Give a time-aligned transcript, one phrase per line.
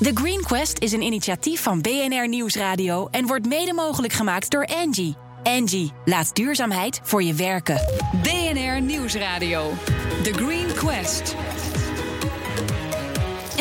[0.00, 4.66] The Green Quest is een initiatief van BNR Nieuwsradio en wordt mede mogelijk gemaakt door
[4.66, 5.16] Angie.
[5.42, 7.80] Angie, laat duurzaamheid voor je werken.
[8.22, 9.72] BNR Nieuwsradio.
[10.22, 11.36] The Green Quest.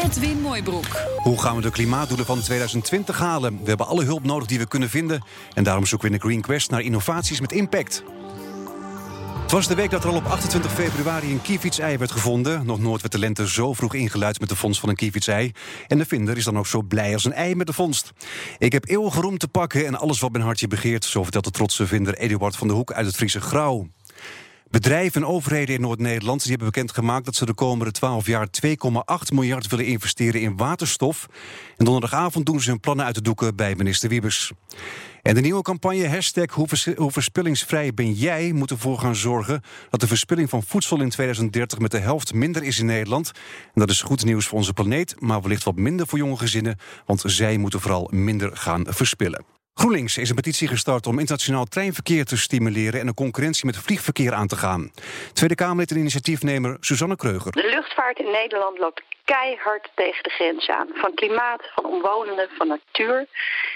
[0.03, 1.01] Edwin Mooibroek.
[1.17, 3.59] Hoe gaan we de klimaatdoelen van 2020 halen?
[3.61, 5.23] We hebben alle hulp nodig die we kunnen vinden.
[5.53, 8.03] En daarom zoeken we in de Green Quest naar innovaties met impact.
[9.49, 12.65] Het was de week dat er al op 28 februari een kievitsei werd gevonden.
[12.65, 15.51] Nog nooit werd de lente zo vroeg ingeluid met de vondst van een kievitsei.
[15.87, 18.11] En de vinder is dan ook zo blij als een ei met de vondst.
[18.57, 21.05] Ik heb eeuwige roem te pakken en alles wat mijn hartje begeert...
[21.05, 23.87] zo vertelt de trotse vinder Eduard van der Hoek uit het Friese Grauw.
[24.71, 29.67] Bedrijven en overheden in Noord-Nederland hebben bekendgemaakt dat ze de komende 12 jaar 2,8 miljard
[29.67, 31.27] willen investeren in waterstof.
[31.77, 34.51] En donderdagavond doen ze hun plannen uit de doeken bij minister Wiebes.
[35.21, 36.53] En de nieuwe campagne hashtag
[36.95, 41.79] hoe verspillingsvrij ben jij moet ervoor gaan zorgen dat de verspilling van voedsel in 2030
[41.79, 43.31] met de helft minder is in Nederland.
[43.73, 46.77] En dat is goed nieuws voor onze planeet, maar wellicht wat minder voor jonge gezinnen,
[47.05, 49.58] want zij moeten vooral minder gaan verspillen.
[49.79, 54.33] GroenLinks is een petitie gestart om internationaal treinverkeer te stimuleren en een concurrentie met vliegverkeer
[54.33, 54.91] aan te gaan.
[55.33, 57.51] Tweede Kamerlid en initiatiefnemer Suzanne Kreuger.
[57.51, 60.87] De luchtvaart in Nederland loopt keihard tegen de grens aan.
[60.93, 63.27] Van klimaat, van omwonenden, van natuur.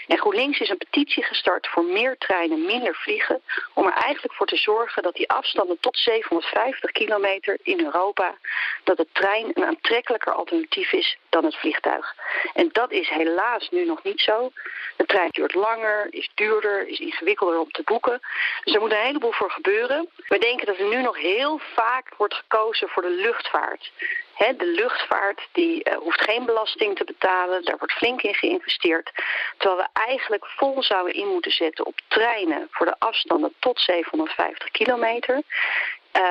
[0.07, 3.41] En GroenLinks is een petitie gestart voor meer treinen, minder vliegen.
[3.73, 8.35] Om er eigenlijk voor te zorgen dat die afstanden tot 750 kilometer in Europa...
[8.83, 12.15] dat de trein een aantrekkelijker alternatief is dan het vliegtuig.
[12.53, 14.51] En dat is helaas nu nog niet zo.
[14.95, 18.19] De trein duurt langer, is duurder, is ingewikkelder om te boeken.
[18.63, 20.09] Dus er moet een heleboel voor gebeuren.
[20.27, 23.91] We denken dat er nu nog heel vaak wordt gekozen voor de luchtvaart
[24.37, 29.11] de luchtvaart die uh, hoeft geen belasting te betalen, daar wordt flink in geïnvesteerd.
[29.57, 34.71] Terwijl we eigenlijk vol zouden in moeten zetten op treinen voor de afstanden tot 750
[34.71, 35.41] kilometer.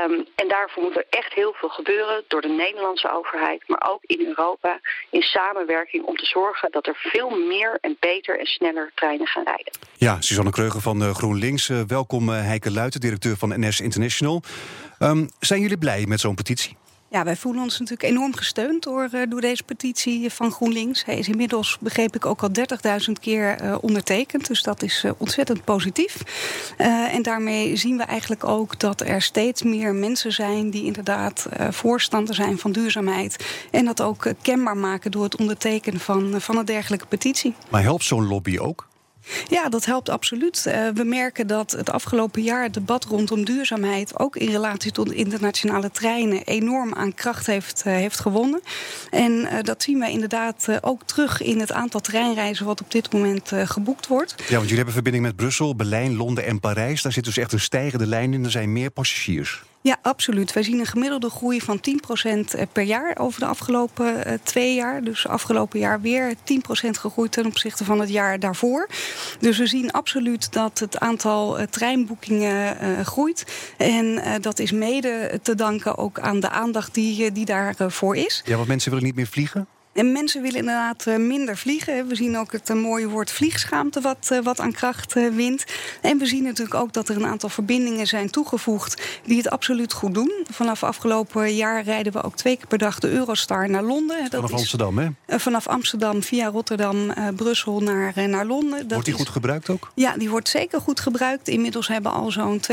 [0.06, 4.02] Um, en daarvoor moet er echt heel veel gebeuren door de Nederlandse overheid, maar ook
[4.02, 8.92] in Europa in samenwerking om te zorgen dat er veel meer en beter en sneller
[8.94, 9.72] treinen gaan rijden.
[9.96, 11.68] Ja, Suzanne Kreuger van uh, GroenLinks.
[11.68, 14.42] Uh, welkom Heike Luiten, directeur van NS International.
[14.98, 16.76] Um, zijn jullie blij met zo'n petitie?
[17.12, 21.04] Ja, wij voelen ons natuurlijk enorm gesteund door, uh, door deze petitie van GroenLinks.
[21.04, 22.48] Hij is inmiddels, begreep ik, ook al
[23.06, 24.46] 30.000 keer uh, ondertekend.
[24.46, 26.22] Dus dat is uh, ontzettend positief.
[26.76, 32.34] en daarmee zien we eigenlijk ook dat er steeds meer mensen zijn die inderdaad voorstander
[32.34, 33.44] zijn van duurzaamheid.
[33.70, 37.54] En dat ook kenbaar maken door het ondertekenen van, van een dergelijke petitie.
[37.70, 38.90] Maar helpt zo'n lobby ook?
[39.48, 40.64] Ja, dat helpt absoluut.
[40.66, 45.12] Uh, we merken dat het afgelopen jaar het debat rondom duurzaamheid, ook in relatie tot
[45.12, 48.60] internationale treinen, enorm aan kracht heeft, uh, heeft gewonnen.
[49.10, 53.12] En uh, dat zien we inderdaad ook terug in het aantal treinreizen wat op dit
[53.12, 54.34] moment geboekt wordt.
[54.36, 57.02] Ja, want jullie hebben verbinding met Brussel, Berlijn, Londen en Parijs.
[57.02, 58.44] Daar zit dus echt een stijgende lijn in.
[58.44, 59.62] Er zijn meer passagiers.
[59.82, 60.52] Ja, absoluut.
[60.52, 64.74] Wij zien een gemiddelde groei van 10% eh, per jaar over de afgelopen uh, twee
[64.74, 65.02] jaar.
[65.02, 66.36] Dus afgelopen jaar weer 10%
[66.90, 68.88] gegroeid ten opzichte van het jaar daarvoor.
[69.40, 73.44] Dus we zien absoluut dat het aantal uh, treinboekingen groeit.
[73.76, 78.42] En dat is mede te danken ook aan de aandacht die, die daarvoor is.
[78.44, 79.66] Ja, want mensen willen niet meer vliegen?
[79.92, 82.06] En mensen willen inderdaad eh, minder vliegen.
[82.06, 85.64] We zien ook het eh, mooie woord vliegschaamte wat, eh, wat aan kracht wint.
[86.00, 89.92] En we zien natuurlijk ook dat er een aantal verbindingen zijn toegevoegd die het absoluut
[89.92, 90.32] goed doen.
[90.50, 94.20] Vanaf afgelopen jaar rijden we ook twee keer per dag de Eurostar naar Londen.
[94.22, 95.38] Dat vanaf Amsterdam, hè?
[95.38, 98.78] Vanaf Amsterdam via Rotterdam, Brussel naar, naar Londen.
[98.78, 99.90] Dat wordt die goed gebruikt ook?
[99.94, 101.48] Ja, die wordt zeker goed gebruikt.
[101.48, 102.60] Inmiddels hebben al zo'n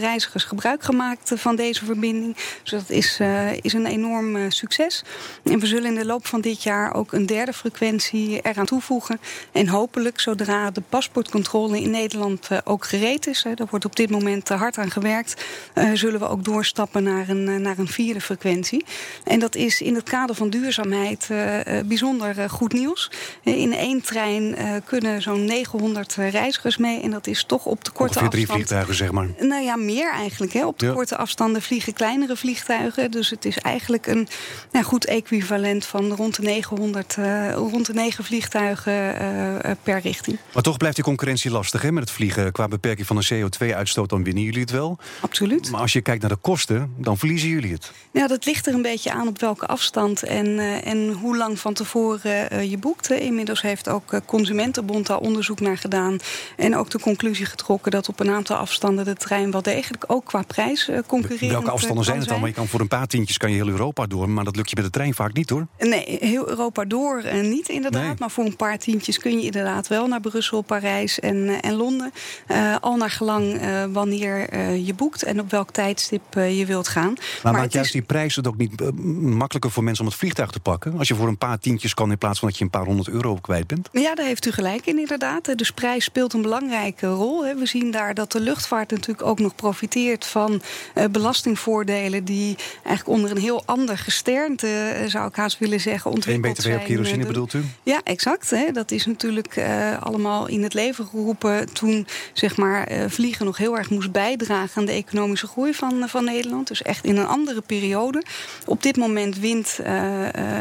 [0.00, 2.36] reizigers gebruik gemaakt van deze verbinding.
[2.62, 3.20] Dus dat is,
[3.62, 5.04] is een enorm succes.
[5.44, 9.20] En we zullen in de loop van dit jaar ook een derde frequentie eraan toevoegen.
[9.52, 13.96] En hopelijk, zodra de paspoortcontrole in Nederland uh, ook gereed is, hè, daar wordt op
[13.96, 17.88] dit moment uh, hard aan gewerkt, uh, zullen we ook doorstappen naar een, naar een
[17.88, 18.84] vierde frequentie.
[19.24, 21.28] En dat is in het kader van duurzaamheid
[21.84, 23.10] bijzonder goed nieuws.
[23.42, 27.00] in één trein kunnen zo'n 900 reizigers mee.
[27.00, 28.30] En dat is toch op de korte afstand.
[28.30, 29.28] drie vliegtuigen, zeg maar.
[29.38, 30.52] Nou ja, meer eigenlijk.
[30.52, 30.66] Hè.
[30.66, 30.92] Op de ja.
[30.92, 33.10] korte afstanden vliegen kleinere vliegtuigen.
[33.10, 34.28] Dus het is eigenlijk een
[34.72, 40.38] nou, goed equivalent van rond de 900, uh, rond de 9 vliegtuigen uh, per richting.
[40.54, 42.52] Maar toch blijft die concurrentie lastig hè, met het vliegen.
[42.52, 44.98] Qua beperking van de CO2-uitstoot, dan winnen jullie het wel.
[45.20, 45.70] Absoluut.
[45.70, 47.92] Maar als je kijkt naar de kosten, dan verliezen jullie het.
[48.10, 51.74] Ja, dat ligt er een beetje aan op welke afstand en, en hoe lang van
[51.74, 53.10] tevoren je boekt.
[53.10, 56.18] Inmiddels heeft ook Consumentenbond daar onderzoek naar gedaan.
[56.56, 60.24] En ook de conclusie getrokken dat op een aantal afstanden de trein wel degelijk ook
[60.24, 61.52] qua prijs concurreert.
[61.52, 62.38] Welke afstanden zijn het dan?
[62.38, 64.70] Maar je kan voor een paar tientjes kan je heel Europa door, maar dat lukt
[64.70, 65.66] je met de trein vaak niet hoor.
[65.78, 68.02] Nee, heel Europa door uh, niet inderdaad.
[68.02, 68.14] Nee.
[68.18, 71.74] Maar voor een paar tientjes kun je inderdaad wel naar Brussel, Parijs en, uh, en
[71.74, 72.12] Londen.
[72.48, 73.60] Uh, al naar gelang
[73.92, 77.12] wanneer je boekt en op welk tijdstip je wilt gaan.
[77.12, 77.94] Maar, maar maakt juist is...
[77.94, 80.98] die prijs het ook niet makkelijker voor mensen om het vliegtuig te pakken?
[80.98, 83.08] Als je voor een paar tientjes kan in plaats van dat je een paar honderd
[83.08, 83.88] euro kwijt bent?
[83.92, 85.58] Ja, daar heeft u gelijk in inderdaad.
[85.58, 87.42] Dus prijs speelt een belangrijke rol.
[87.42, 90.62] We zien daar dat de luchtvaart natuurlijk ook nog profiteert van
[91.10, 96.74] belastingvoordelen die eigenlijk onder een heel ander gesternte, zou ik haast willen zeggen, ontwikkeld 1
[96.74, 97.64] btw op kerosine bedoelt u?
[97.82, 98.50] Ja, exact.
[98.50, 98.72] Hè.
[98.72, 103.76] Dat is natuurlijk uh, allemaal in het leven geroepen toen zeg maar, vliegen nog heel
[103.78, 106.68] erg moest bijdragen aan de economische groei van, van Nederland.
[106.68, 108.22] Dus echt in een andere periode.
[108.66, 109.78] Op dit moment wint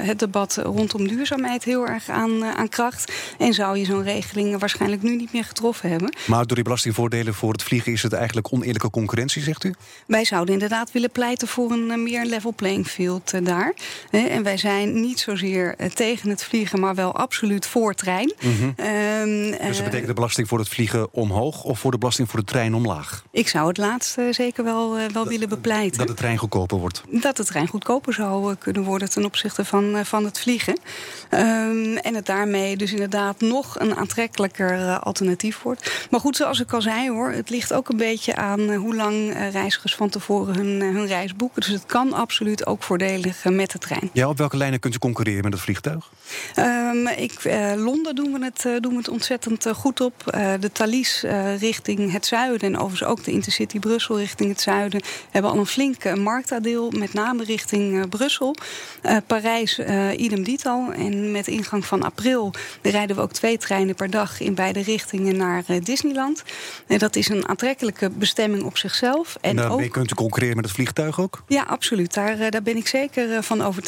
[0.05, 3.11] het debat rondom duurzaamheid heel erg aan, aan kracht.
[3.37, 6.15] En zou je zo'n regeling waarschijnlijk nu niet meer getroffen hebben.
[6.27, 9.73] Maar door die belastingvoordelen voor het vliegen is het eigenlijk oneerlijke concurrentie, zegt u?
[10.05, 13.73] Wij zouden inderdaad willen pleiten voor een meer level playing field daar.
[14.25, 18.33] En wij zijn niet zozeer tegen het vliegen, maar wel absoluut voor trein.
[18.41, 18.85] Mm -hmm.
[18.85, 22.39] um, dus dat betekent de belasting voor het vliegen omhoog of voor de belasting voor
[22.39, 23.23] de trein omlaag?
[23.31, 25.97] Ik zou het laatste zeker wel, wel dat, willen bepleiten.
[25.97, 27.03] Dat de trein goedkoper wordt?
[27.09, 30.79] Dat de trein goedkoper zou kunnen worden ten opzichte van, van het vliegen.
[31.31, 36.07] Um, en het daarmee dus inderdaad nog een aantrekkelijker alternatief wordt.
[36.11, 39.33] Maar goed, zoals ik al zei hoor, het ligt ook een beetje aan hoe lang
[39.51, 41.61] reizigers van tevoren hun, hun reis boeken.
[41.61, 44.06] Dus het kan absoluut ook voordelig met de trein.
[44.13, 46.09] Ja, op welke lijnen kunt u concurreren met het vliegtuig?
[46.59, 50.23] Um, ik, uh, Londen doen we, het, uh, doen we het ontzettend uh, goed op.
[50.59, 51.25] de Thalys
[51.59, 55.01] richting het zuiden en overigens ook de Intercity Brussel richting het zuiden...
[55.31, 58.55] hebben al een flink marktaandeel, met name richting Brussel.
[59.27, 59.79] Parijs,
[60.15, 60.91] idem dito.
[60.91, 64.39] En met ingang van april rijden we ook twee treinen per dag...
[64.39, 66.43] in beide richtingen naar Disneyland.
[66.87, 69.37] En dat is een aantrekkelijke bestemming op zichzelf.
[69.41, 69.91] En daarmee ook...
[69.91, 71.43] kunt u concurreren met het vliegtuig ook?
[71.47, 72.13] Ja, absoluut.
[72.13, 73.85] Daar, daar ben ik zeker van overtuigd.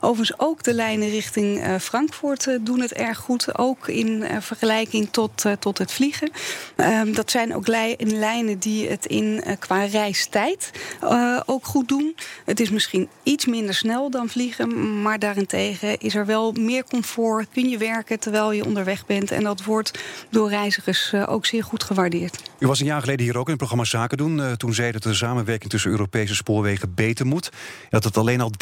[0.00, 3.58] Overigens ook de lijnen richting uh, Frankfurt uh, doen het erg goed.
[3.58, 6.30] Ook in uh, vergelijking tot, tot het vliegen.
[6.76, 10.70] Ehm, dat zijn ook lij lijnen die het in qua reistijd
[11.46, 12.16] ook goed doen.
[12.44, 15.02] Het is misschien iets minder snel dan vliegen.
[15.02, 17.48] Maar daarentegen is er wel meer comfort.
[17.52, 19.30] Kun je werken terwijl je onderweg bent.
[19.30, 19.98] En dat wordt
[20.30, 22.42] door reizigers ook zeer goed gewaardeerd.
[22.58, 24.56] U was een jaar geleden hier ook in het programma Zaken doen.
[24.56, 27.50] toen zei dat de samenwerking tussen Europese spoorwegen beter moet.
[27.90, 28.52] Dat het alleen al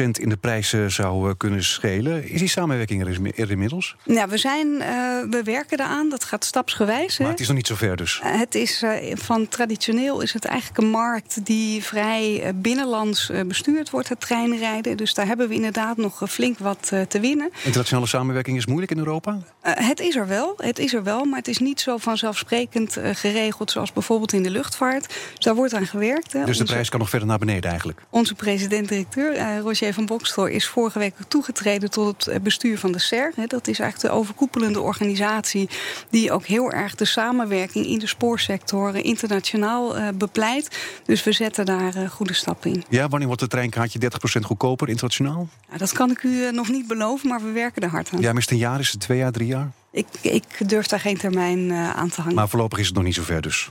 [0.01, 2.29] in de prijzen zou kunnen schelen.
[2.29, 3.95] Is die samenwerking er inmiddels?
[4.03, 4.85] Ja, we, zijn, uh,
[5.29, 6.09] we werken eraan.
[6.09, 7.19] Dat gaat stapsgewijs.
[7.19, 8.21] Maar het is nog niet zover dus?
[8.23, 13.89] Uh, het is uh, van traditioneel is het eigenlijk een markt die vrij binnenlands bestuurd
[13.89, 14.97] wordt, het treinrijden.
[14.97, 17.49] Dus daar hebben we inderdaad nog flink wat te winnen.
[17.63, 19.39] Internationale samenwerking is moeilijk in Europa?
[19.61, 20.53] het is er wel.
[20.57, 24.49] Het is er wel, maar het is niet zo vanzelfsprekend geregeld zoals bijvoorbeeld in de
[24.49, 25.07] luchtvaart.
[25.07, 26.33] Dus daar wordt aan gewerkt.
[26.33, 26.45] Hè.
[26.45, 28.01] Dus de prijs kan nog verder naar beneden eigenlijk?
[28.09, 33.33] Onze president-directeur, Roger van Bokstel, is vorige week toegetreden tot het bestuur van de SER.
[33.47, 35.69] Dat is eigenlijk de overkoepelende organisatie
[36.09, 40.79] die ook heel erg de samenwerking in de spoorsector internationaal bepleit.
[41.05, 42.83] Dus we zetten daar goede stappen in.
[42.89, 43.99] Ja, wanneer wordt het treinkaartje
[44.39, 45.47] 30% goedkoper internationaal?
[45.71, 48.21] Ja, dat kan ik u nog niet beloven, maar we werken er hard aan.
[48.21, 49.71] Ja, maar is het een jaar, is het twee jaar, drie jaar?
[49.91, 52.35] Ik, ik durf daar geen termijn aan te hangen.
[52.35, 53.69] Maar voorlopig is het nog niet zover dus?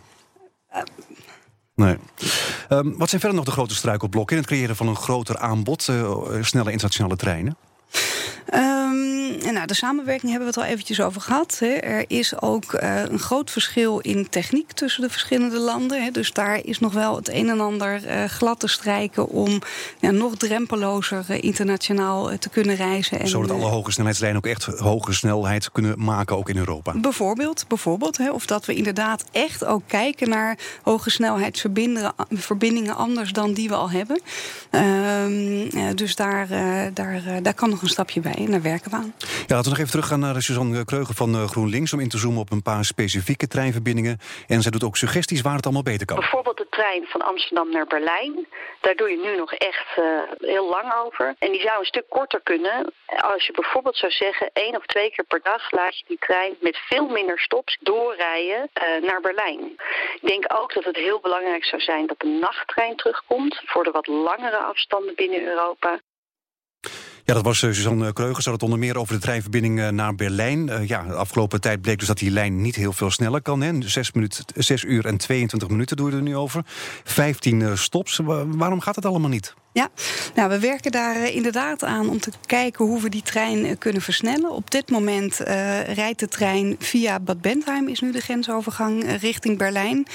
[0.74, 0.82] Uh,
[1.80, 1.96] Nee.
[2.68, 5.88] Um, wat zijn verder nog de grote struikelblokken in het creëren van een groter aanbod,
[5.90, 7.56] uh, snelle internationale treinen?
[8.54, 9.19] Um,
[9.52, 11.56] nou, de samenwerking hebben we het al eventjes over gehad.
[11.58, 11.66] Hè.
[11.66, 16.04] Er is ook uh, een groot verschil in techniek tussen de verschillende landen.
[16.04, 16.10] Hè.
[16.10, 19.58] Dus daar is nog wel het een en ander uh, glad te strijken om
[19.98, 23.20] ja, nog drempelozer uh, internationaal te kunnen reizen.
[23.20, 26.92] En, Zodat alle hoge snelheidslijnen ook echt hoge snelheid kunnen maken, ook in Europa.
[26.96, 33.52] Bijvoorbeeld, bijvoorbeeld hè, of dat we inderdaad echt ook kijken naar hoge snelheidsverbindingen anders dan
[33.52, 34.20] die we al hebben.
[34.70, 36.48] Um, dus daar,
[36.94, 39.12] daar, daar kan nog een stapje bij en daar werken we aan.
[39.20, 41.92] Ja, laten we nog even teruggaan naar Suzanne Kreugen van GroenLinks...
[41.92, 44.18] om in te zoomen op een paar specifieke treinverbindingen.
[44.46, 46.16] En zij doet ook suggesties waar het allemaal beter kan.
[46.16, 48.46] Bijvoorbeeld de trein van Amsterdam naar Berlijn.
[48.80, 50.04] Daar doe je nu nog echt uh,
[50.38, 51.34] heel lang over.
[51.38, 54.50] En die zou een stuk korter kunnen als je bijvoorbeeld zou zeggen...
[54.52, 58.70] één of twee keer per dag laat je die trein met veel minder stops doorrijden
[58.74, 59.60] uh, naar Berlijn.
[60.20, 63.62] Ik denk ook dat het heel belangrijk zou zijn dat de nachttrein terugkomt...
[63.64, 66.00] voor de wat langere afstanden binnen Europa.
[67.30, 68.42] Ja, dat was Suzanne Kreuger.
[68.42, 70.86] Ze had het onder meer over de treinverbinding naar Berlijn.
[70.86, 73.60] Ja, de afgelopen tijd bleek dus dat die lijn niet heel veel sneller kan.
[73.60, 73.82] Hè.
[73.82, 76.62] 6, minuut, 6 uur en 22 minuten doen we er nu over.
[77.04, 78.20] 15 uh, stops.
[78.46, 79.54] Waarom gaat het allemaal niet?
[79.72, 79.88] Ja,
[80.34, 83.76] nou, we werken daar eh, inderdaad aan om te kijken hoe we die trein eh,
[83.78, 84.50] kunnen versnellen.
[84.50, 89.58] Op dit moment uh, rijdt de trein via Bad Bentheim, is nu de grensovergang richting
[89.58, 90.06] Berlijn.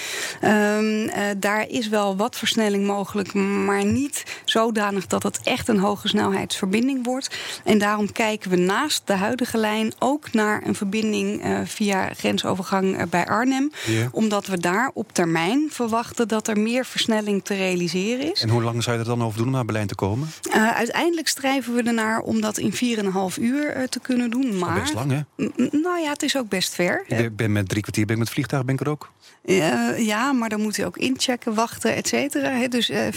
[0.43, 6.07] Um, daar is wel wat versnelling mogelijk, maar niet zodanig dat het echt een hoge
[6.07, 7.35] snelheidsverbinding wordt.
[7.63, 13.25] En daarom kijken we naast de huidige lijn ook naar een verbinding via grensovergang bij
[13.25, 13.71] Arnhem.
[13.85, 14.07] Yeah.
[14.11, 18.41] Omdat we daar op termijn verwachten dat er meer versnelling te realiseren is.
[18.41, 19.44] En hoe lang zou je er dan over doen?
[19.45, 20.27] Om naar Berlijn te komen?
[20.47, 22.79] Uh, uiteindelijk strijven we ernaar om dat in 4,5
[23.41, 24.57] uur uh, te kunnen doen.
[24.57, 25.21] Maar, best lang, hè?
[25.71, 27.03] Nou ja, het is ook best ver.
[27.07, 29.13] Ik ben met drie kwartier ben ik met het vliegtuig ben ik er ook.
[29.45, 32.67] Uh, ja, maar dan moet u ook inchecken, wachten, et cetera.
[32.67, 33.07] Dus uh,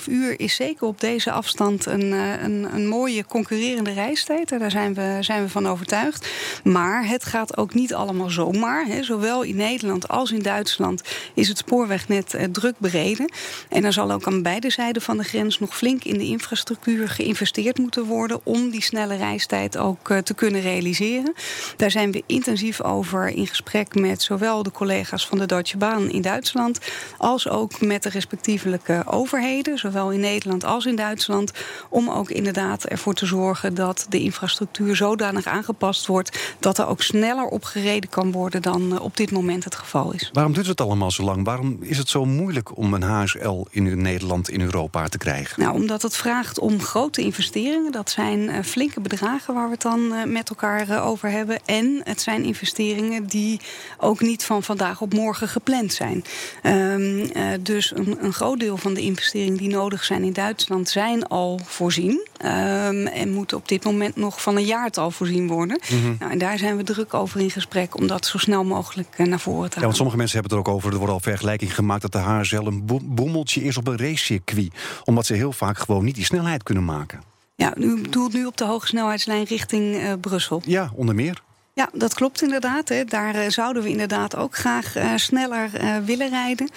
[0.00, 4.48] 4,5 uur is zeker op deze afstand een, een, een, mooie concurrerende reistijd.
[4.48, 6.28] Daar zijn we, zijn we van overtuigd.
[6.64, 8.86] Maar het gaat ook niet allemaal zomaar.
[8.86, 9.02] Hè.
[9.02, 11.02] Zowel in Nederland als in Duitsland
[11.34, 13.32] is het spoorwegnet druk bereden.
[13.68, 17.08] En er zal ook aan beide zijden van de grens nog flink in de infrastructuur
[17.08, 21.34] geïnvesteerd moeten worden om die snelle reistijd ook uh, te kunnen realiseren.
[21.76, 26.08] Daar zijn we intensief over in gesprek met zowel de collega's van de Deutsche Bahn
[26.08, 26.78] in Duitsland,
[27.18, 31.52] als ook met de respectievelijke overheden, zowel in Nederland als in Duitsland,
[31.88, 37.02] om ook inderdaad ervoor te zorgen dat de infrastructuur zodanig aangepast wordt dat er ook
[37.02, 40.30] sneller opgereden kan worden dan op dit moment het geval is.
[40.32, 41.44] Waarom duurt het allemaal zo lang?
[41.44, 45.51] Waarom is het zo moeilijk om een HSL in Nederland, in Europa te krijgen?
[45.56, 47.92] Nou, omdat het vraagt om grote investeringen.
[47.92, 51.60] Dat zijn uh, flinke bedragen waar we het dan uh, met elkaar uh, over hebben.
[51.64, 53.60] En het zijn investeringen die
[53.98, 56.24] ook niet van vandaag op morgen gepland zijn.
[56.62, 57.30] Um,
[57.60, 61.60] dus een, een, groot deel van de investeringen die nodig zijn in Duitsland zijn al
[61.64, 62.26] voorzien.
[62.44, 65.80] Um, en moeten op dit moment nog van een jaartal voorzien worden.
[65.90, 66.16] Mm -hmm.
[66.18, 69.40] nou, en daar zijn we druk over in gesprek om dat zo snel mogelijk naar
[69.40, 69.74] voren te halen.
[69.74, 70.92] Ja, want sommige mensen hebben het er ook over.
[70.92, 74.74] Er wordt al vergelijking gemaakt dat de HSL een boemeltje is op een racecircuit.
[75.04, 77.22] Omdat ze heel vaak gewoon niet die snelheid kunnen maken.
[77.54, 80.62] Ja, u bedoelt nu op de hogesnelheidslijn richting uh, Brussel?
[80.64, 81.42] Ja, onder meer.
[81.74, 82.88] Ja, dat klopt inderdaad.
[82.88, 83.04] Hè.
[83.04, 86.70] Daar uh, zouden we inderdaad ook graag uh, sneller uh, willen rijden.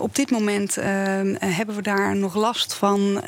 [0.00, 0.74] op dit moment
[1.38, 3.22] hebben we daar nog last van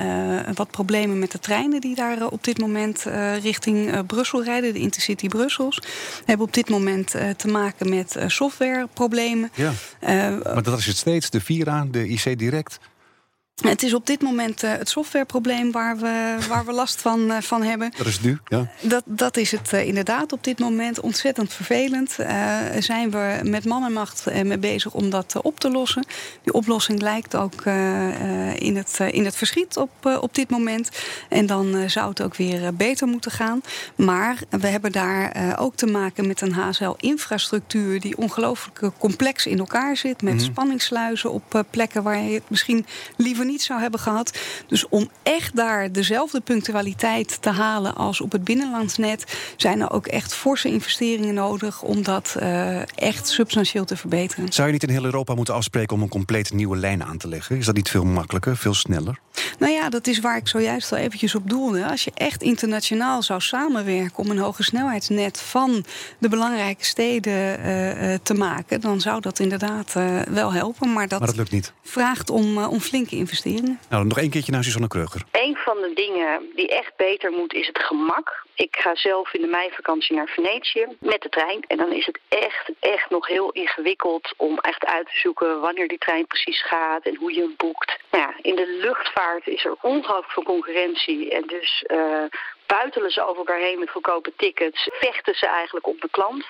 [0.54, 3.04] wat problemen met de treinen die daar op dit moment
[3.42, 5.76] richting Brussel rijden, de Intercity Brussels.
[5.76, 9.50] We hebben op dit moment te maken met softwareproblemen.
[9.54, 9.72] Ja,
[10.42, 12.78] maar dat is het steeds, de Vira, de IC Direct.
[13.62, 17.40] Het is op dit moment uh, het softwareprobleem waar we, waar we last van, uh,
[17.40, 17.92] van hebben.
[17.96, 18.70] Dat is het nu, ja.
[18.80, 22.16] Dat, dat is het uh, inderdaad op dit moment ontzettend vervelend.
[22.78, 26.06] zijn we met man en macht mee bezig om dat op te lossen.
[26.42, 27.64] Die oplossing lijkt ook
[28.58, 30.88] in, het, in het verschiet op, op dit moment.
[31.28, 33.60] En dan zou het ook weer beter moeten gaan.
[33.96, 38.00] Maar we hebben daar ook te maken met een HSL-infrastructuur...
[38.00, 40.22] die ongelooflijk complex in elkaar zit.
[40.22, 40.48] Met mm -hmm.
[40.48, 44.38] spanningssluizen op plekken waar je het misschien liever niet zou hebben gehad.
[44.66, 50.06] Dus om echt daar dezelfde punctualiteit te halen als op het binnenlandsnet, zijn er ook
[50.06, 54.52] echt forse investeringen nodig om dat uh, echt substantieel te verbeteren.
[54.52, 57.28] Zou je niet in heel Europa moeten afspreken om een compleet nieuwe lijn aan te
[57.28, 57.56] leggen?
[57.56, 59.18] Is dat niet veel makkelijker, veel sneller?
[59.58, 61.86] Nou ja, dat is waar ik zojuist al eventjes op doelde.
[61.86, 65.84] Als je echt internationaal zou samenwerken om een hoge snelheidsnet van
[66.18, 69.92] de belangrijke steden uh, uh, te maken, dan zou dat inderdaad
[70.28, 70.92] wel helpen.
[70.92, 71.72] Maar dat, maar dat lukt niet.
[71.82, 73.78] vraagt om, om flinke investeringen.
[73.88, 75.22] Nou, nog één keertje naar Susanne Kreuger.
[75.32, 78.44] Een van de dingen die echt beter moet is het gemak.
[78.54, 81.64] Ik ga zelf in de meivakantie naar Venetië met de trein.
[81.66, 85.88] En dan is het echt, echt nog heel ingewikkeld om echt uit te zoeken wanneer
[85.88, 87.98] die trein precies gaat en hoe je hem boekt.
[88.10, 91.30] Nou ja, in de luchtvaart is er ongelooflijk veel concurrentie.
[91.30, 92.24] En dus uh,
[92.66, 94.88] buitelen ze over elkaar heen met goedkope tickets.
[94.92, 96.46] Vechten ze eigenlijk op de klant.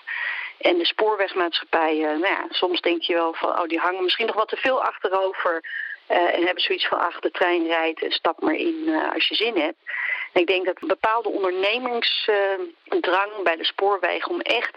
[0.59, 4.37] En de spoorwegmaatschappijen, nou ja, soms denk je wel van, oh, die hangen misschien nog
[4.37, 5.65] wat te veel achterover.
[6.11, 9.29] Uh, en hebben zoiets van, ach, de trein rijdt en stap maar in uh, als
[9.29, 9.77] je zin hebt.
[10.35, 14.77] Ik denk dat een bepaalde ondernemingsdrang bij de spoorwegen om echt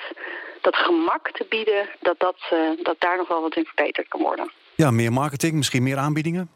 [0.62, 2.38] dat gemak te bieden, dat, dat,
[2.84, 4.52] dat daar nog wel wat in verbeterd kan worden.
[4.76, 6.50] Ja, meer marketing, misschien meer aanbiedingen?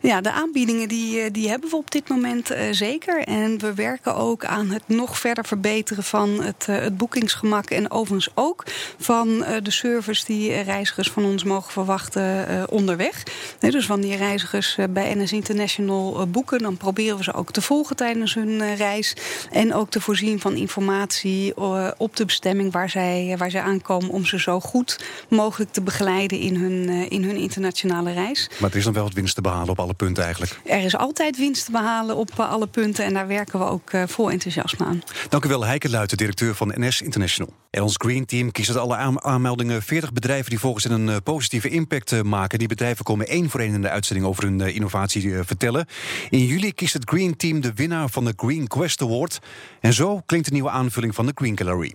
[0.00, 3.22] Ja, de aanbiedingen die, die hebben we op dit moment uh, zeker.
[3.24, 7.70] En we werken ook aan het nog verder verbeteren van het, uh, het boekingsgemak.
[7.70, 8.64] En overigens ook
[8.98, 13.22] van de service die reizigers van ons mogen verwachten onderweg.
[13.58, 18.34] Dus wanneer reizigers bij NS International boeken, dan proberen we ze ook te volgen tijdens
[18.34, 19.16] hun reis.
[19.50, 21.56] En ook te voorzien van informatie
[21.96, 24.10] op de bestemming waar zij, waar zij aankomen.
[24.10, 28.50] Om ze zo goed mogelijk te begeleiden in hun, in hun internationale reis.
[28.60, 30.60] Maar er is dan wel wat winst te behalen op alle alle punten eigenlijk.
[30.64, 33.04] Er is altijd winst te behalen op alle punten.
[33.04, 35.02] En daar werken we ook vol enthousiasme aan.
[35.28, 37.52] Dank u wel, Heike Luiten, directeur van NS International.
[37.70, 42.22] En ons Green Team kiest uit alle aanmeldingen 40 bedrijven die volgens een positieve impact
[42.22, 42.58] maken.
[42.58, 45.86] Die bedrijven komen één voor één in de uitzending over hun innovatie vertellen.
[46.30, 49.38] In juli kiest het Green Team de winnaar van de Green Quest Award.
[49.80, 51.92] En zo klinkt de nieuwe aanvulling van de Green Gallery.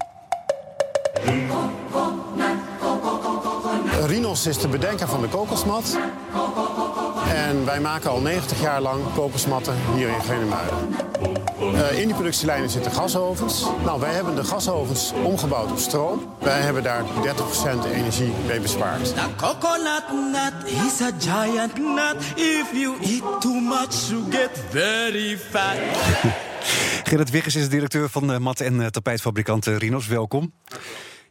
[4.05, 5.97] Rinos is de bedenker van de kokosmat.
[7.33, 10.77] En wij maken al 90 jaar lang kokosmatten hier in Genemuiden.
[11.61, 13.65] Uh, in die productielijnen zitten gasovens.
[13.83, 16.35] Nou, wij hebben de gasovens omgebouwd op stroom.
[16.39, 17.07] Wij hebben daar 30%
[17.93, 19.05] energie mee bespaard.
[19.05, 22.15] The coconut nut is a giant nut.
[22.35, 25.75] If you eat too much, you get very fat.
[27.09, 30.07] Gerrit Wiggers is directeur van de mat- en tapijtfabrikant Rinos.
[30.07, 30.53] Welkom.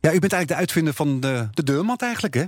[0.00, 2.44] Ja, u bent eigenlijk de uitvinder van de, de deurmat eigenlijk, hè?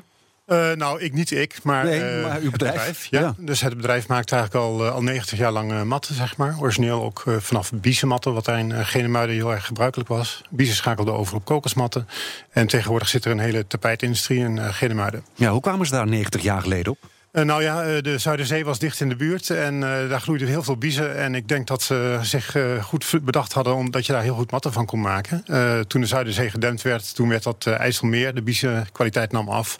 [0.46, 3.06] Uh, nou, ik niet ik, maar, nee, uh, maar uw bedrijf.
[3.10, 3.34] ja.
[3.38, 6.56] Dus het bedrijf maakt eigenlijk al, al 90 jaar lang matten, zeg maar.
[6.60, 10.42] Origineel ook vanaf biezenmatten, wat daar in Genemuiden heel erg gebruikelijk was.
[10.50, 12.08] Biezen schakelde over op kokosmatten.
[12.50, 15.24] En tegenwoordig zit er een hele tapijtindustrie in Genemuiden.
[15.34, 16.98] Ja, hoe kwamen ze daar 90 jaar geleden op?
[17.32, 20.62] Uh, nou ja, de Zuiderzee was dicht in de buurt en uh, daar groeiden heel
[20.62, 21.16] veel biezen.
[21.16, 24.50] En ik denk dat ze zich uh, goed bedacht hadden omdat je daar heel goed
[24.50, 25.44] matten van kon maken.
[25.86, 28.34] toen de Zuiderzee gedempt werd, toen werd dat IJsselmeer.
[28.34, 29.76] De biezenkwaliteit nam af.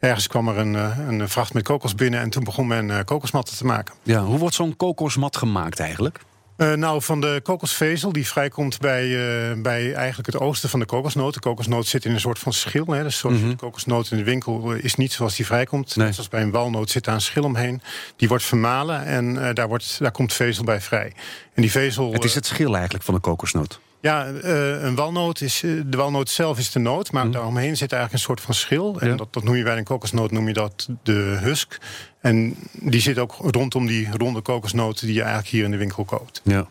[0.00, 0.74] Ergens kwam er een,
[1.08, 3.94] een vracht met kokos binnen en toen begon men kokosmatten te maken.
[4.02, 6.20] Ja, hoe wordt zo'n kokosmat gemaakt eigenlijk?
[6.60, 10.86] Uh, nou, van de kokosvezel die vrijkomt bij, uh, bij eigenlijk het oosten van de
[10.86, 11.34] kokosnoot.
[11.34, 12.86] De kokosnoot zit in een soort van schil.
[12.86, 13.02] Hè.
[13.02, 13.50] Dus zoals mm -hmm.
[13.50, 15.96] de kokosnoot in de winkel is niet zoals die vrijkomt.
[15.96, 16.06] Nee.
[16.06, 17.82] Net zoals bij een walnoot zit daar een schil omheen.
[18.16, 21.12] Die wordt vermalen en daar, wordt, daar komt vezel bij vrij.
[21.54, 23.80] En die vezel, het is het schil eigenlijk van de kokosnoot.
[24.00, 25.60] Ja, uh, een walnoot is.
[25.60, 27.32] de walnoot zelf is de noot, maar mm.
[27.32, 29.00] daaromheen zit eigenlijk een soort van schil.
[29.00, 29.16] En ja.
[29.16, 31.78] dat, dat noem je bij een kokosnoot noem je dat de husk.
[32.20, 36.04] En die zit ook rondom die ronde kokosnoten die je eigenlijk hier in de winkel
[36.04, 36.40] koopt.
[36.44, 36.66] Ja.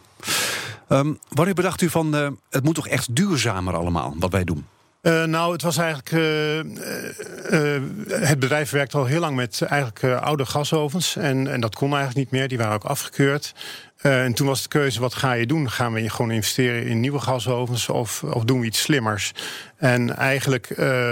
[0.90, 4.66] Um, wanneer bedacht u van uh, het moet toch echt duurzamer allemaal wat wij doen?
[5.02, 6.12] Uh, nou, het was eigenlijk.
[6.12, 11.16] Uh, uh, het bedrijf werkt al heel lang met eigenlijk oude gasovens.
[11.16, 12.48] En, en dat kon eigenlijk niet meer.
[12.48, 13.54] Die waren ook afgekeurd.
[13.98, 15.72] en toen was de keuze: wat ga je doen?
[15.72, 19.32] Gaan we gewoon investeren in nieuwe gasovens of, of doen we iets slimmers?
[19.78, 20.68] En eigenlijk,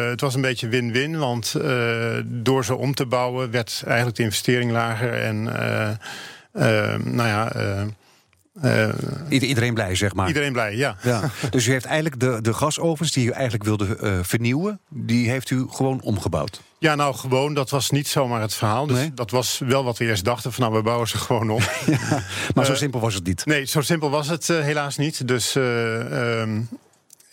[0.10, 1.18] het was een beetje win-win.
[1.18, 1.56] Want
[2.26, 5.14] door ze om te bouwen werd eigenlijk de investering lager.
[5.14, 5.44] En
[7.14, 7.52] nou ja.
[8.64, 8.90] Uh,
[9.30, 10.28] iedereen blij, zeg maar.
[10.28, 10.96] Iedereen blij, ja.
[11.02, 11.30] ja.
[11.50, 15.50] Dus u heeft eigenlijk de, de gasovens die u eigenlijk wilde uh, vernieuwen, die heeft
[15.50, 16.62] u gewoon omgebouwd?
[16.80, 18.88] Ja, nou gewoon, dat was niet zomaar het verhaal.
[18.88, 19.14] Dus nee?
[19.14, 21.62] dat was wel wat we eerst dachten, van nou, we bouwen ze gewoon om.
[21.86, 22.24] ja,
[22.54, 23.46] maar uh, zo simpel was het niet?
[23.46, 25.28] Nee, zo simpel was het helaas niet.
[25.28, 26.70] Dus um,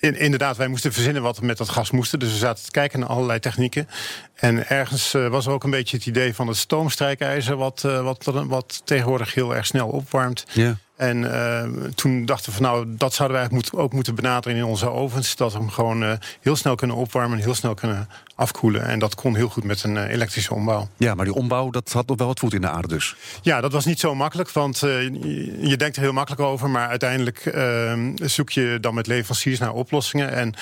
[0.04, 2.18] in, inderdaad, wij moesten verzinnen wat we met dat gas moesten.
[2.18, 3.88] Dus we zaten te kijken naar allerlei technieken.
[4.34, 7.56] En ergens uh, was er ook een beetje het idee van het stoomstrijkijzer...
[7.56, 10.44] wat, uh, wat, wat tegenwoordig heel erg snel opwarmt.
[10.52, 10.76] Ja.
[10.96, 11.62] En uh,
[11.94, 15.36] toen dachten we van nou, dat zouden wij moet, ook moeten benaderen in onze ovens.
[15.36, 18.86] Dat we hem gewoon uh, heel snel kunnen opwarmen en heel snel kunnen afkoelen.
[18.86, 20.88] En dat kon heel goed met een uh, elektrische ombouw.
[20.96, 23.16] Ja, maar die ombouw, dat had nog wel wat voet in de aarde dus.
[23.42, 26.70] Ja, dat was niet zo makkelijk, want je, je, denkt er heel makkelijk over.
[26.70, 30.32] Maar uiteindelijk ehm, zoek je dan met leveranciers naar oplossingen.
[30.32, 30.54] En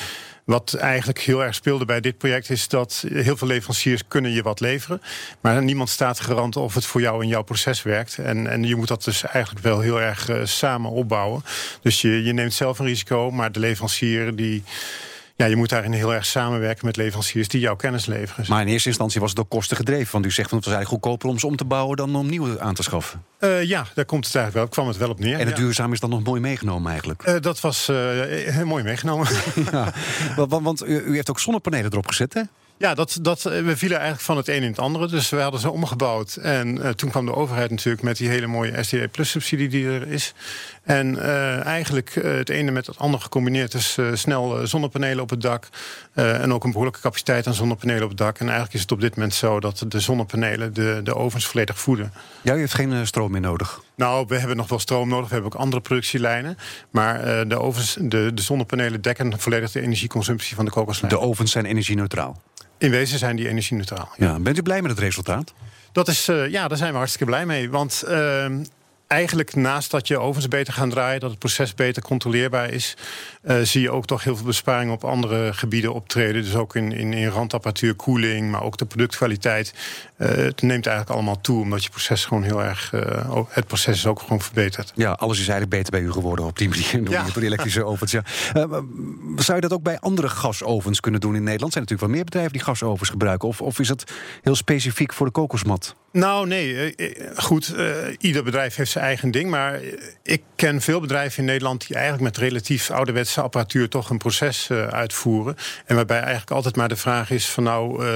[0.53, 4.43] wat eigenlijk heel erg speelde bij dit project is dat heel veel leveranciers kunnen je
[4.43, 5.03] wat leveren.
[5.41, 8.19] Maar niemand staat garant of het voor jou in jouw proces werkt.
[8.19, 11.45] En, en je moet dat dus eigenlijk wel heel erg uh, samen opbouwen.
[11.83, 14.63] Dus je, je neemt zelf een risico, maar de leverancier die
[15.43, 18.45] ja, je moet daarin heel erg samenwerken met leveranciers die jouw kennis leveren.
[18.49, 20.13] Maar in eerste instantie was het ook kosten gedreven.
[20.13, 22.27] Want u zegt van het was eigenlijk goedkoper om ze om te bouwen dan om
[22.27, 23.25] nieuwe aan te schaffen.
[23.41, 25.39] Uh, ja, daar komt het eigenlijk wel, kwam het wel op neer.
[25.39, 25.63] En het ja.
[25.63, 27.29] duurzaam is dan nog mooi meegenomen eigenlijk?
[27.29, 29.29] Uh, dat was uh, mooi meegenomen.
[29.73, 29.93] ja,
[30.49, 32.43] want, want u, u heeft ook zonnepanelen erop gezet, hè?
[32.83, 35.09] Ja, dat, dat, we vielen eigenlijk van het een in het andere.
[35.09, 36.37] Dus we hadden ze omgebouwd.
[36.37, 39.87] En uh, toen kwam de overheid natuurlijk met die hele mooie SDA Plus subsidie die
[39.87, 40.35] er is.
[40.83, 43.73] En uh, eigenlijk het ene met het andere gecombineerd.
[43.73, 45.69] Dus snel zonnepanelen op het dak.
[46.15, 48.39] en ook een behoorlijke capaciteit aan zonnepanelen op het dak.
[48.39, 51.79] En eigenlijk is het op dit moment zo dat de zonnepanelen de, de ovens volledig
[51.79, 52.13] voeden.
[52.43, 53.81] Ja, u heeft geen stroom meer nodig?
[54.03, 55.29] Nou, we hebben nog wel stroom nodig.
[55.29, 56.57] We hebben ook andere productielijnen.
[56.91, 61.13] Maar de, ovens, de, de zonnepanelen dekken volledig de energieconsumptie van de kokoslijn.
[61.13, 62.43] De ovens zijn energie-neutraal?
[62.79, 64.09] In wezen zijn die energie-neutraal.
[64.17, 64.27] Ja.
[64.27, 64.39] ja.
[64.39, 65.53] bent u blij met het resultaat?
[65.93, 67.71] Dat is, uh, ja, daar zijn we hartstikke blij mee.
[67.71, 68.47] Want uh,
[69.13, 72.97] eigenlijk naast dat je ovens beter gaan draaien, dat het proces beter controleerbaar is,
[73.45, 76.43] uh, zie je ook toch heel veel besparingen op andere gebieden optreden.
[76.43, 79.75] Dus ook in, in, in randapparatuur, koeling, maar ook de productkwaliteit.
[80.19, 82.93] Uh, het neemt eigenlijk allemaal toe, omdat je proces gewoon heel erg.
[82.93, 84.93] Uh, het proces is ook gewoon verbeterd.
[84.95, 87.25] Ja, alles is eigenlijk beter bij u geworden op die manier door, ja.
[87.35, 88.13] die, elektrische ovens.
[88.13, 88.23] Ja.
[89.37, 91.73] zou je dat ook bij andere gasovens kunnen doen in Nederland?
[91.73, 95.27] Zijn natuurlijk wel meer bedrijven die gasovens gebruiken, of, of is het heel specifiek voor
[95.27, 95.95] de kokosmat?
[96.13, 96.95] Nou, nee.
[97.37, 97.75] Goed,
[98.19, 99.51] ieder bedrijf heeft zijn eigen ding.
[99.51, 99.81] Maar
[100.23, 104.69] ik ken veel bedrijven in Nederland die eigenlijk met relatief ouderwetse apparatuur toch een proces
[104.69, 105.57] uh, uitvoeren.
[105.87, 108.09] En waarbij eigenlijk altijd maar de vraag is: van nou, uh,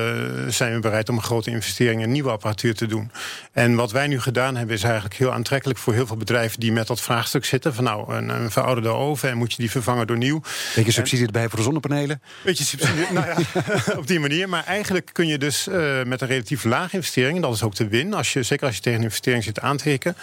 [0.49, 3.11] zijn we bereid om een grote investering in nieuwe apparatuur te doen?
[3.53, 6.72] En wat wij nu gedaan hebben, is eigenlijk heel aantrekkelijk voor heel veel bedrijven die
[6.72, 7.75] met dat vraagstuk zitten.
[7.75, 10.42] Van nou, een, een verouderde oven en moet je die vervangen door nieuw.
[10.75, 12.22] Beetje subsidie erbij voor de zonnepanelen?
[12.44, 13.37] Beetje subsidie, nou ja,
[14.01, 14.49] op die manier.
[14.49, 17.88] Maar eigenlijk kun je dus uh, met een relatief lage investering, dat is ook de
[17.88, 20.16] win, als je, zeker als je tegen een investering zit aan te hikken,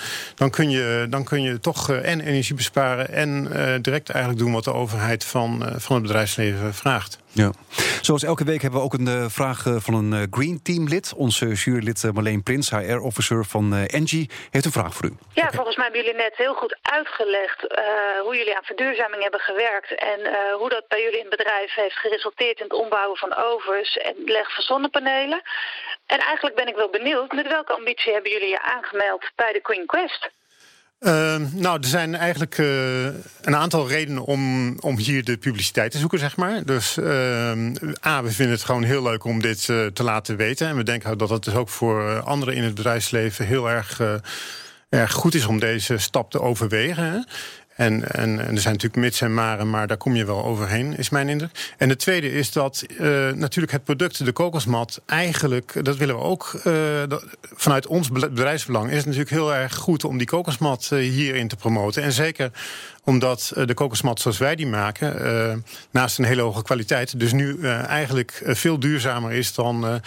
[0.43, 3.32] dan kun je, dan kun je toch en energie besparen en
[3.82, 7.19] direct eigenlijk doen wat de overheid van, eh, van het bedrijfsleven vraagt.
[7.32, 7.51] Ja.
[8.01, 11.13] Zoals elke week hebben we ook een vraag van een Green Team lid.
[11.15, 15.13] Onze jurylid Marleen Prins, HR-officer van Engie, heeft een vraag voor u.
[15.34, 17.62] Ja, volgens mij hebben jullie net heel goed uitgelegd
[18.23, 20.19] hoe jullie aan verduurzaming hebben gewerkt en
[20.60, 24.15] hoe dat bij jullie in het bedrijf heeft geresulteerd in het ombouwen van ovens en
[24.17, 25.41] het leggen van zonnepanelen.
[26.06, 29.60] En eigenlijk ben ik wel benieuwd, met welke ambitie hebben jullie je aangemeld bij de
[29.63, 30.32] Green Quest?
[31.00, 33.06] Uh, nou, er zijn eigenlijk uh,
[33.42, 36.63] een aantal redenen om, om hier de publiciteit te zoeken, zeg maar.
[36.63, 37.52] Dus uh,
[38.06, 40.68] A, we vinden het gewoon heel leuk om dit uh, te laten weten.
[40.68, 44.02] En we denken dat het dus ook voor anderen in het bedrijfsleven heel erg,
[44.89, 47.28] erg goed is om deze stap te overwegen.
[47.75, 51.09] En, en, er zijn natuurlijk mits en maren, maar daar kom je wel overheen, is
[51.09, 51.73] mijn indruk.
[51.77, 56.21] En de tweede is dat uh, natuurlijk het product, de kokosmat, eigenlijk, dat willen we
[56.21, 56.62] ook
[57.07, 61.47] dat, vanuit ons bedrijfsbelang, is het natuurlijk heel erg goed om die kokosmat uh, hierin
[61.47, 62.03] te promoten.
[62.03, 62.51] En zeker
[63.04, 68.42] omdat de kokosmat zoals wij die maken, naast een hele hoge kwaliteit, dus nu eigenlijk
[68.46, 70.02] veel duurzamer is dan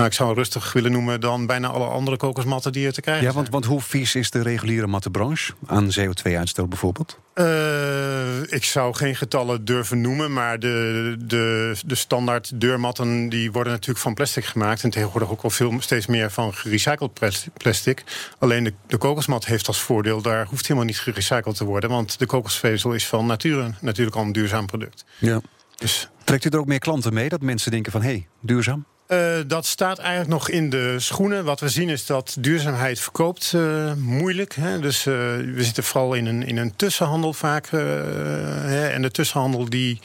[0.00, 3.26] nou, ik zou rustig willen noemen dan bijna alle andere kokosmatten die er te krijgen
[3.26, 7.18] Ja, want, want hoe vies is de reguliere mattenbranche aan CO2-uitstoot bijvoorbeeld?
[7.34, 13.72] Uh, ik zou geen getallen durven noemen, maar de, de, de standaard deurmatten die worden
[13.72, 14.82] natuurlijk van plastic gemaakt.
[14.82, 17.20] En tegenwoordig ook wel veel steeds meer van gerecycled
[17.56, 18.04] plastic.
[18.38, 21.90] Alleen de, de kokosmat heeft als voordeel, daar hoeft helemaal niet gerecycled te worden.
[21.90, 25.04] Want de kokosvezel is van nature natuurlijk al een duurzaam product.
[25.18, 25.40] Ja.
[25.76, 26.08] Dus.
[26.24, 28.84] Trekt u er ook meer klanten mee dat mensen denken van hé, hey, duurzaam?
[29.08, 31.44] Uh, dat staat eigenlijk nog in de schoenen.
[31.44, 34.54] Wat we zien is dat duurzaamheid verkoopt uh, moeilijk.
[34.54, 34.78] Hè?
[34.78, 37.66] Dus uh, we zitten vooral in een, in een tussenhandel vaak.
[37.70, 38.88] Hè?
[38.88, 40.00] En de tussenhandel die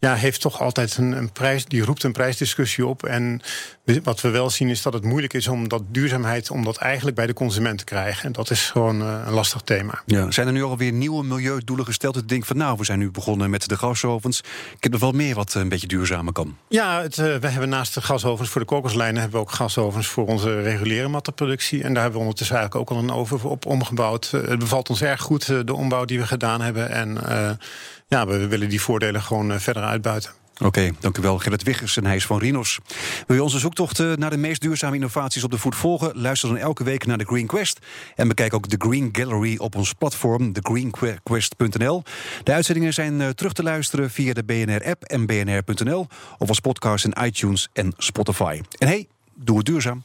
[0.00, 3.04] ja, heeft toch altijd een, een, prijs, die roept een prijsdiscussie op.
[3.04, 3.40] En
[4.02, 7.16] wat we wel zien is dat het moeilijk is om dat duurzaamheid, om dat eigenlijk
[7.16, 8.24] bij de consument te krijgen.
[8.24, 10.02] En dat is gewoon uh, een lastig thema.
[10.06, 12.14] Ja, zijn er nu alweer nieuwe milieudoelen gesteld?
[12.14, 14.38] Het denk van nou, we zijn nu begonnen met de gasovens.
[14.76, 16.56] Ik heb er wel meer wat een beetje duurzamer kan.
[16.68, 20.06] Ja, het, uh, we hebben naast de gasovens voor de kokoslijnen hebben we ook gasovens
[20.06, 21.82] voor onze reguliere mattenproductie.
[21.82, 24.30] En daar hebben we ondertussen eigenlijk ook al een oven op omgebouwd.
[24.30, 26.90] Het bevalt ons erg goed, de ombouw die we gedaan hebben.
[26.90, 27.18] En
[28.10, 30.30] ja, we willen die voordelen gewoon eh, verder uitbuiten.
[30.54, 31.38] Oké, okay, dank u wel.
[31.38, 32.78] Gerrit Wiggers en hij is van Rinos.
[33.26, 36.20] Wil je onze zoektocht naar de meest duurzame innovaties op de voet volgen?
[36.20, 37.78] Luister dan elke week naar de Green Quest.
[38.16, 42.02] En bekijk ook de Green Gallery op ons platform, thegreenquest.nl.
[42.42, 46.06] De uitzendingen zijn eh, terug te luisteren via de BNR-app en bnr.nl...
[46.38, 48.60] of als podcast in iTunes en Spotify.
[48.78, 50.04] En hey, doe het duurzaam.